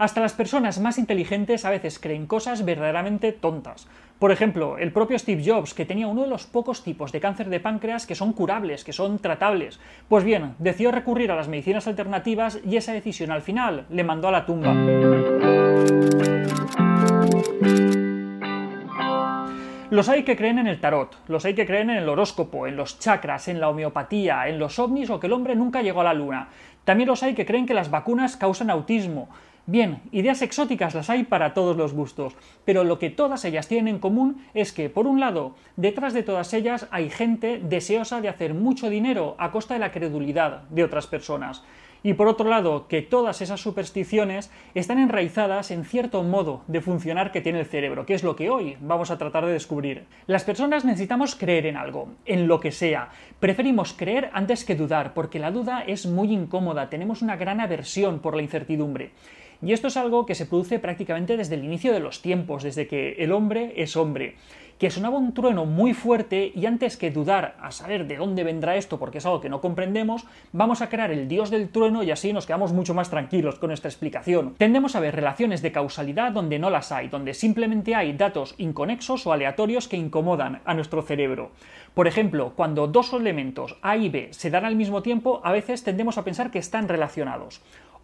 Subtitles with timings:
[0.00, 3.86] Hasta las personas más inteligentes a veces creen cosas verdaderamente tontas.
[4.18, 7.50] Por ejemplo, el propio Steve Jobs, que tenía uno de los pocos tipos de cáncer
[7.50, 9.78] de páncreas que son curables, que son tratables.
[10.08, 14.28] Pues bien, decidió recurrir a las medicinas alternativas y esa decisión al final le mandó
[14.28, 14.74] a la tumba.
[19.90, 22.76] Los hay que creen en el tarot, los hay que creen en el horóscopo, en
[22.76, 26.04] los chakras, en la homeopatía, en los ovnis o que el hombre nunca llegó a
[26.04, 26.48] la luna.
[26.86, 29.28] También los hay que creen que las vacunas causan autismo.
[29.70, 32.34] Bien, ideas exóticas las hay para todos los gustos,
[32.64, 36.24] pero lo que todas ellas tienen en común es que, por un lado, detrás de
[36.24, 40.82] todas ellas hay gente deseosa de hacer mucho dinero a costa de la credulidad de
[40.82, 41.62] otras personas
[42.02, 47.32] y por otro lado que todas esas supersticiones están enraizadas en cierto modo de funcionar
[47.32, 50.04] que tiene el cerebro, que es lo que hoy vamos a tratar de descubrir.
[50.26, 53.10] Las personas necesitamos creer en algo, en lo que sea.
[53.38, 58.20] Preferimos creer antes que dudar, porque la duda es muy incómoda, tenemos una gran aversión
[58.20, 59.10] por la incertidumbre.
[59.62, 62.86] Y esto es algo que se produce prácticamente desde el inicio de los tiempos, desde
[62.86, 64.36] que el hombre es hombre
[64.80, 68.76] que sonaba un trueno muy fuerte y antes que dudar a saber de dónde vendrá
[68.76, 72.10] esto porque es algo que no comprendemos, vamos a crear el dios del trueno y
[72.10, 74.54] así nos quedamos mucho más tranquilos con esta explicación.
[74.56, 79.26] Tendemos a ver relaciones de causalidad donde no las hay, donde simplemente hay datos inconexos
[79.26, 81.50] o aleatorios que incomodan a nuestro cerebro.
[81.92, 85.84] Por ejemplo, cuando dos elementos A y B se dan al mismo tiempo, a veces
[85.84, 87.60] tendemos a pensar que están relacionados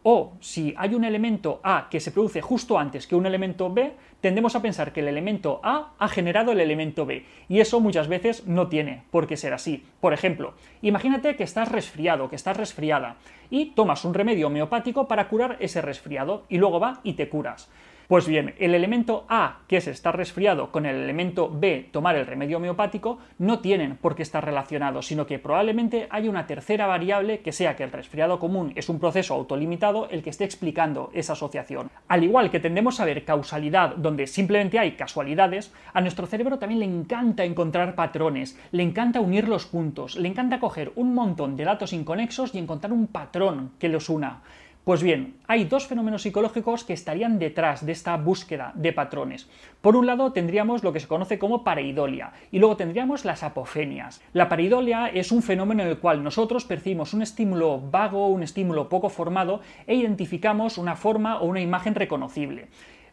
[0.09, 3.93] o si hay un elemento A que se produce justo antes que un elemento B,
[4.21, 8.09] tendemos a pensar que el elemento A ha generado el elemento B, y eso muchas
[8.09, 9.85] veces no tiene por qué ser así.
[10.01, 13.17] Por ejemplo, imagínate que estás resfriado, que estás resfriada,
[13.51, 17.69] y tomas un remedio homeopático para curar ese resfriado, y luego va y te curas.
[18.09, 22.25] Pues bien, el elemento A, que es estar resfriado, con el elemento B, tomar el
[22.25, 27.41] remedio homeopático, no tienen por qué estar relacionados, sino que probablemente hay una tercera variable
[27.41, 31.33] que sea que el resfriado común es un proceso autolimitado el que esté explicando esa
[31.33, 31.91] asociación.
[32.07, 36.79] Al igual que tendemos a ver causalidad donde simplemente hay casualidades, a nuestro cerebro también
[36.79, 41.65] le encanta encontrar patrones, le encanta unir los puntos, le encanta coger un montón de
[41.65, 44.43] datos inconexos y encontrar un patrón que los una.
[44.85, 49.49] Pues bien, hay dos fenómenos psicológicos que estarían detrás de esta búsqueda de patrones.
[49.81, 54.23] Por un lado tendríamos lo que se conoce como pareidolia y luego tendríamos las apofenias.
[54.33, 58.89] La pareidolia es un fenómeno en el cual nosotros percibimos un estímulo vago, un estímulo
[58.89, 62.69] poco formado e identificamos una forma o una imagen reconocible.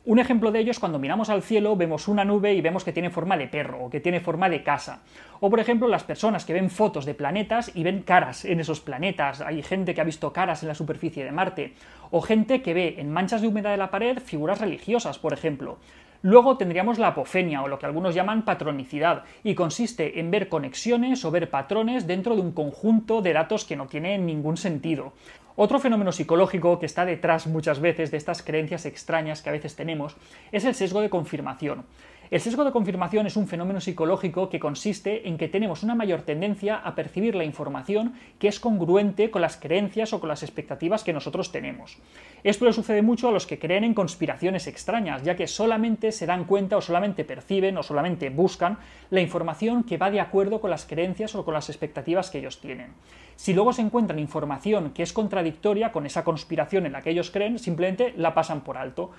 [0.06, 2.91] Un ejemplo de ello es cuando miramos al cielo, vemos una nube y vemos que
[2.91, 5.00] tiene forma de perro o que tiene forma de casa.
[5.40, 8.81] O por ejemplo, las personas que ven fotos de planetas y ven caras en esos
[8.81, 9.40] planetas.
[9.40, 11.75] Hay gente que ha visto caras en la superficie de Marte.
[12.12, 15.78] O gente que ve en manchas de humedad de la pared figuras religiosas, por ejemplo.
[16.22, 21.24] Luego tendríamos la apofenia, o lo que algunos llaman patronicidad, y consiste en ver conexiones
[21.25, 25.12] o ver patrones dentro de un conjunto de datos que no tienen ningún sentido.
[25.56, 29.75] Otro fenómeno psicológico que está detrás muchas veces de estas creencias extrañas que a veces
[29.75, 30.16] tenemos
[30.52, 31.86] es el sesgo de confirmación.
[32.31, 36.22] El sesgo de confirmación es un fenómeno psicológico que consiste en que tenemos una mayor
[36.22, 41.03] tendencia a percibir la información que es congruente con las creencias o con las expectativas
[41.03, 41.97] que nosotros tenemos.
[42.44, 46.25] Esto le sucede mucho a los que creen en conspiraciones extrañas, ya que solamente se
[46.25, 48.79] dan cuenta o solamente perciben o solamente buscan
[49.09, 52.61] la información que va de acuerdo con las creencias o con las expectativas que ellos
[52.61, 52.94] tienen.
[53.35, 57.31] Si luego se encuentran información que es contradictoria con esa conspiración en la que ellos
[57.31, 59.11] creen, simplemente la pasan por alto.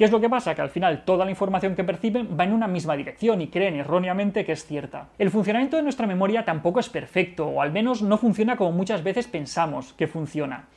[0.00, 0.54] ¿Qué es lo que pasa?
[0.54, 3.74] Que al final toda la información que perciben va en una misma dirección y creen
[3.74, 5.08] erróneamente que es cierta.
[5.18, 9.04] El funcionamiento de nuestra memoria tampoco es perfecto, o al menos no funciona como muchas
[9.04, 10.68] veces pensamos que funciona.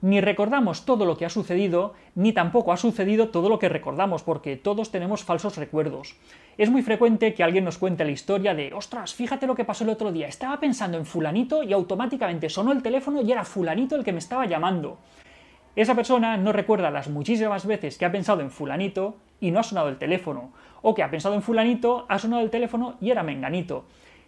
[0.00, 4.24] Ni recordamos todo lo que ha sucedido, ni tampoco ha sucedido todo lo que recordamos,
[4.24, 6.16] porque todos tenemos falsos recuerdos.
[6.58, 9.84] Es muy frecuente que alguien nos cuente la historia de, ostras, fíjate lo que pasó
[9.84, 13.94] el otro día, estaba pensando en fulanito y automáticamente sonó el teléfono y era fulanito
[13.94, 14.98] el que me estaba llamando.
[15.76, 19.64] Esa persona no recuerda las muchísimas veces que ha pensado en fulanito y no ha
[19.64, 20.52] sonado el teléfono,
[20.82, 23.84] o que ha pensado en fulanito, ha sonado el teléfono y era menganito.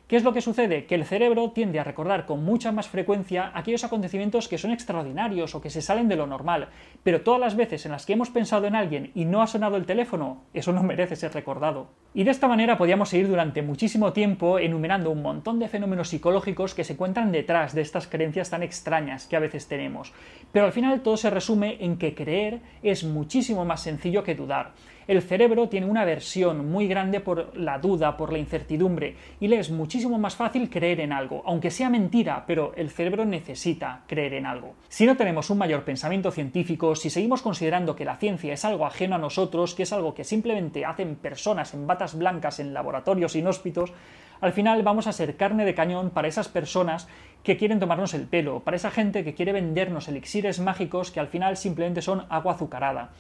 [0.09, 0.87] ¿Qué es lo que sucede?
[0.87, 5.57] Que el cerebro tiende a recordar con mucha más frecuencia aquellos acontecimientos que son extraordinarios
[5.57, 6.69] o que se salen de lo normal,
[7.03, 9.77] pero todas las veces en las que hemos pensado en alguien y no ha sonado
[9.77, 11.89] el teléfono, eso no merece ser recordado.
[12.15, 16.75] Y de esta manera podríamos seguir durante muchísimo tiempo enumerando un montón de fenómenos psicológicos
[16.77, 20.13] que se encuentran detrás de estas creencias tan extrañas que a veces tenemos.
[20.53, 24.71] Pero al final todo se resume en que creer es muchísimo más sencillo que dudar.
[25.07, 29.61] El cerebro tiene una aversión muy grande por la duda, por la incertidumbre, y le
[29.61, 34.35] es muchísimo más fácil creer en algo, aunque sea mentira, pero el cerebro necesita creer
[34.35, 34.75] en algo.
[34.89, 38.85] Si no tenemos un mayor pensamiento científico, si seguimos considerando que la ciencia es algo
[38.85, 43.37] ajeno a nosotros, que es algo que simplemente hacen personas en batas blancas en laboratorios
[43.37, 43.93] inhóspitos,
[44.41, 47.07] al final vamos a ser carne de cañón para esas personas
[47.45, 51.29] que quieren tomarnos el pelo, para esa gente que quiere vendernos elixires mágicos que al
[51.29, 53.13] final simplemente son agua azucarada.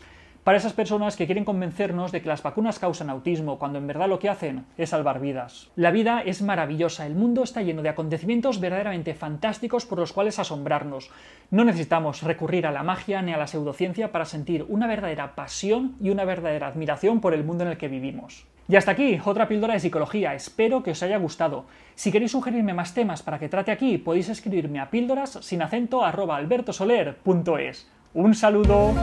[0.46, 4.08] Para esas personas que quieren convencernos de que las vacunas causan autismo, cuando en verdad
[4.08, 5.72] lo que hacen es salvar vidas.
[5.74, 10.38] La vida es maravillosa, el mundo está lleno de acontecimientos verdaderamente fantásticos por los cuales
[10.38, 11.10] asombrarnos.
[11.50, 15.96] No necesitamos recurrir a la magia ni a la pseudociencia para sentir una verdadera pasión
[16.00, 18.46] y una verdadera admiración por el mundo en el que vivimos.
[18.68, 20.32] Y hasta aquí, otra píldora de psicología.
[20.32, 21.64] Espero que os haya gustado.
[21.96, 26.04] Si queréis sugerirme más temas para que trate aquí, podéis escribirme a píldoras sin acento
[26.04, 27.90] albertosoler.es.
[28.14, 28.94] Un saludo.